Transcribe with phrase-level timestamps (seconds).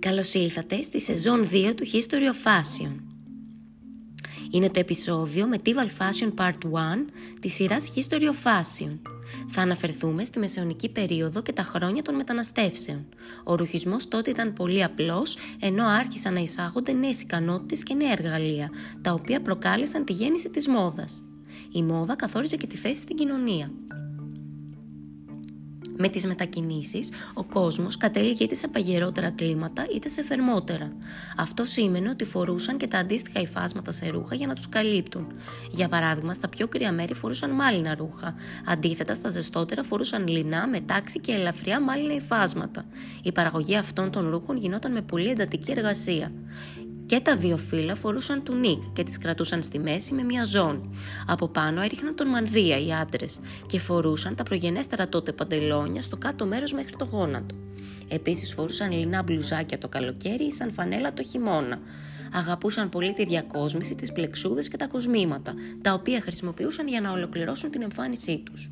[0.00, 2.92] Καλώς ήλθατε στη σεζόν 2 του History of Fashion.
[4.50, 8.98] Είναι το επεισόδιο με Tival Fashion Part 1 της σειράς History of Fashion.
[9.48, 13.06] Θα αναφερθούμε στη μεσαιωνική περίοδο και τα χρόνια των μεταναστεύσεων.
[13.44, 18.70] Ο ρουχισμός τότε ήταν πολύ απλός, ενώ άρχισαν να εισάγονται νέες ικανότητες και νέα εργαλεία,
[19.02, 21.22] τα οποία προκάλεσαν τη γέννηση της μόδας.
[21.72, 23.70] Η μόδα καθόριζε και τη θέση στην κοινωνία.
[26.00, 30.92] Με τις μετακινήσεις, ο κόσμος κατέληγε είτε σε παγερότερα κλίματα είτε σε θερμότερα.
[31.36, 35.26] Αυτό σήμαινε ότι φορούσαν και τα αντίστοιχα υφάσματα σε ρούχα για να τους καλύπτουν.
[35.70, 38.34] Για παράδειγμα, στα πιο κρύα μέρη φορούσαν μάλινα ρούχα.
[38.66, 42.84] Αντίθετα, στα ζεστότερα φορούσαν λινά, μετάξι και ελαφριά μάλινα υφάσματα.
[43.22, 46.32] Η παραγωγή αυτών των ρούχων γινόταν με πολύ εντατική εργασία.
[47.08, 50.90] Και τα δύο φύλλα φορούσαν του Νίκ και τις κρατούσαν στη μέση με μια ζώνη.
[51.26, 56.46] Από πάνω έριχναν τον μανδύα οι άντρες και φορούσαν τα προγενέστερα τότε παντελόνια στο κάτω
[56.46, 57.54] μέρος μέχρι το γόνατο.
[58.08, 61.78] Επίσης φορούσαν λινά μπλουζάκια το καλοκαίρι ή σαν φανέλα το χειμώνα.
[62.32, 67.70] Αγαπούσαν πολύ τη διακόσμηση, τις πλεξούδες και τα κοσμήματα, τα οποία χρησιμοποιούσαν για να ολοκληρώσουν
[67.70, 68.70] την εμφάνισή τους.